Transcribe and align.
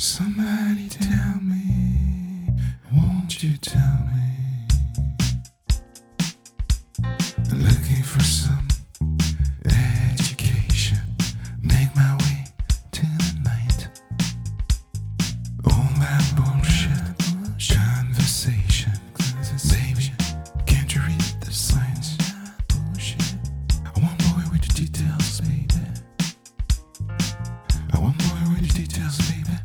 Somebody 0.00 0.88
tell 0.88 1.40
me, 1.42 2.48
won't 2.94 3.42
you 3.42 3.56
tell 3.56 3.98
me? 4.14 4.68
I'm 7.50 7.60
looking 7.64 8.04
for 8.04 8.22
some 8.22 8.68
education. 9.66 10.98
Make 11.60 11.94
my 11.96 12.16
way 12.20 12.44
to 12.92 13.00
the 13.02 13.40
night. 13.42 13.88
All 15.64 15.90
that 15.98 16.32
bullshit 16.36 17.18
conversation. 17.76 18.92
Baby, 19.68 20.12
can't 20.64 20.94
you 20.94 21.00
read 21.02 21.20
the 21.40 21.50
signs? 21.50 22.16
I 23.84 24.00
want 24.00 24.18
boy 24.18 24.48
with 24.52 24.62
the 24.62 24.72
details, 24.86 25.40
baby. 25.40 25.74
I 27.92 27.98
want 27.98 28.16
boy 28.18 28.54
with 28.54 28.68
the 28.72 28.82
details, 28.86 29.18
baby. 29.28 29.57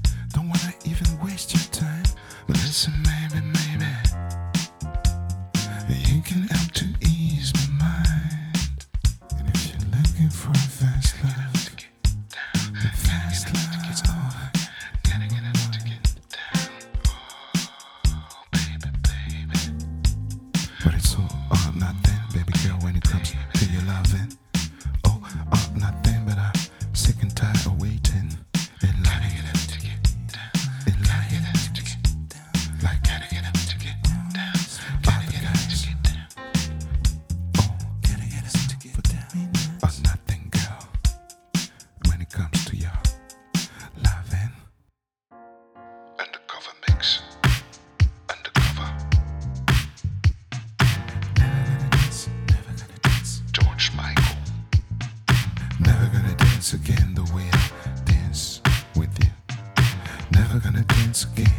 never 60.54 60.72
gonna 60.72 60.84
dance 60.84 61.26
again 61.26 61.52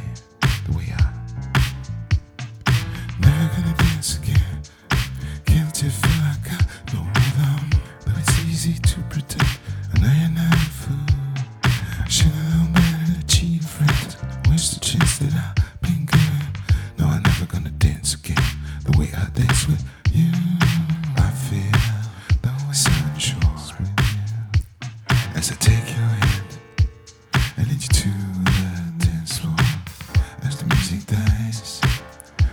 the 0.67 0.77
way 0.77 0.85
I. 0.97 1.14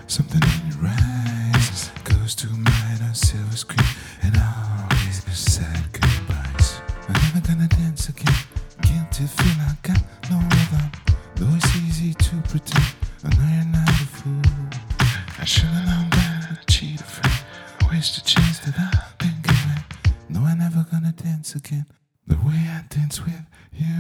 Something 0.08 0.42
in 0.44 0.72
your 0.72 0.92
eyes 0.92 1.90
goes 2.04 2.36
to 2.36 2.48
mine 2.48 3.02
on 3.02 3.16
silver 3.16 3.56
screen, 3.56 3.88
and 4.24 4.36
all 4.36 4.88
these 5.06 5.24
sad 5.34 5.84
goodbyes. 5.94 6.82
I'm 7.08 7.14
never 7.24 7.48
gonna 7.48 7.68
dance 7.70 8.10
again. 8.10 8.36
Guilty 8.82 9.26
feel 9.26 9.62
I 9.62 9.78
got 9.84 10.04
no 10.30 10.38
rhythm. 10.38 10.92
Though 11.36 11.56
it's 11.56 11.76
easy 11.78 12.14
to 12.14 12.42
pretend, 12.42 12.94
I 13.24 13.30
know 13.38 13.50
you're 13.56 13.72
not 13.72 13.90
a 13.90 14.06
fool. 14.18 14.42
I 15.40 15.46
should've 15.46 15.86
known 15.86 16.10
better 16.10 16.60
to 16.60 16.66
cheat 16.68 17.00
a 17.00 17.04
friend. 17.06 17.40
I 17.84 17.96
wish 17.96 18.16
the 18.16 18.22
chance 18.22 18.60
that 18.60 18.78
I've 18.78 19.18
been 19.18 19.42
given. 19.42 19.84
No, 20.28 20.42
I'm 20.42 20.60
never 20.60 20.86
gonna 20.92 21.14
dance 21.14 21.56
again 21.56 21.86
the 22.28 22.36
way 22.36 22.68
I 22.68 22.84
dance 22.90 23.24
with 23.24 23.46
you. 23.72 23.96